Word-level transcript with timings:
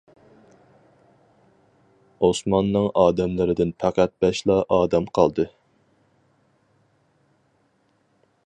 ئوسماننىڭ 2.27 2.87
ئادەملىرىدىن 3.01 3.75
پەقەت 3.83 4.15
بەشلا 4.25 4.57
ئادەم 4.77 5.07
قالدى. 5.19 5.49